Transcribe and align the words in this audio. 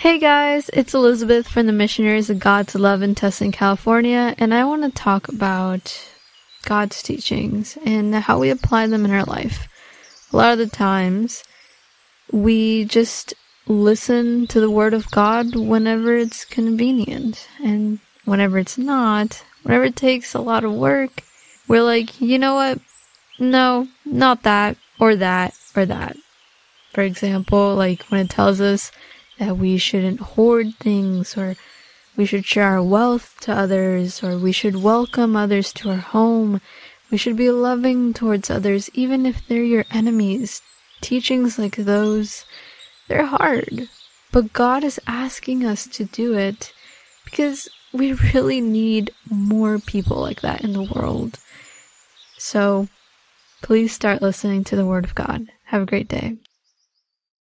Hey 0.00 0.18
guys, 0.18 0.70
it's 0.72 0.94
Elizabeth 0.94 1.46
from 1.46 1.66
the 1.66 1.74
Missionaries 1.74 2.30
of 2.30 2.38
God's 2.38 2.74
Love 2.74 3.02
in 3.02 3.14
Tustin, 3.14 3.52
California, 3.52 4.34
and 4.38 4.54
I 4.54 4.64
want 4.64 4.82
to 4.82 4.90
talk 4.90 5.28
about 5.28 6.08
God's 6.64 7.02
teachings 7.02 7.76
and 7.84 8.14
how 8.14 8.38
we 8.38 8.48
apply 8.48 8.86
them 8.86 9.04
in 9.04 9.10
our 9.10 9.24
life. 9.24 9.68
A 10.32 10.36
lot 10.38 10.52
of 10.52 10.58
the 10.58 10.74
times, 10.74 11.44
we 12.32 12.86
just 12.86 13.34
listen 13.66 14.46
to 14.46 14.58
the 14.58 14.70
Word 14.70 14.94
of 14.94 15.10
God 15.10 15.54
whenever 15.54 16.16
it's 16.16 16.46
convenient, 16.46 17.46
and 17.62 17.98
whenever 18.24 18.58
it's 18.58 18.78
not, 18.78 19.44
whenever 19.64 19.84
it 19.84 19.96
takes 19.96 20.32
a 20.32 20.40
lot 20.40 20.64
of 20.64 20.72
work, 20.72 21.24
we're 21.68 21.82
like, 21.82 22.22
you 22.22 22.38
know 22.38 22.54
what? 22.54 22.80
No, 23.38 23.86
not 24.06 24.44
that, 24.44 24.78
or 24.98 25.14
that, 25.16 25.52
or 25.76 25.84
that. 25.84 26.16
For 26.94 27.02
example, 27.02 27.74
like 27.74 28.04
when 28.04 28.22
it 28.22 28.30
tells 28.30 28.62
us 28.62 28.90
that 29.40 29.56
we 29.56 29.78
shouldn't 29.78 30.20
hoard 30.20 30.74
things 30.76 31.36
or 31.36 31.56
we 32.14 32.26
should 32.26 32.44
share 32.44 32.66
our 32.66 32.82
wealth 32.82 33.34
to 33.40 33.52
others 33.52 34.22
or 34.22 34.36
we 34.36 34.52
should 34.52 34.76
welcome 34.76 35.34
others 35.34 35.72
to 35.72 35.88
our 35.88 35.96
home. 35.96 36.60
We 37.10 37.16
should 37.16 37.36
be 37.36 37.50
loving 37.50 38.12
towards 38.12 38.50
others 38.50 38.90
even 38.92 39.24
if 39.24 39.48
they're 39.48 39.64
your 39.64 39.86
enemies. 39.90 40.60
Teachings 41.00 41.58
like 41.58 41.76
those, 41.76 42.44
they're 43.08 43.24
hard. 43.24 43.88
But 44.30 44.52
God 44.52 44.84
is 44.84 45.00
asking 45.06 45.64
us 45.64 45.86
to 45.86 46.04
do 46.04 46.34
it 46.36 46.74
because 47.24 47.66
we 47.94 48.12
really 48.12 48.60
need 48.60 49.10
more 49.30 49.78
people 49.78 50.20
like 50.20 50.42
that 50.42 50.62
in 50.62 50.74
the 50.74 50.82
world. 50.94 51.38
So 52.36 52.88
please 53.62 53.94
start 53.94 54.20
listening 54.20 54.64
to 54.64 54.76
the 54.76 54.86
Word 54.86 55.04
of 55.04 55.14
God. 55.14 55.46
Have 55.64 55.80
a 55.80 55.86
great 55.86 56.08
day. 56.08 56.36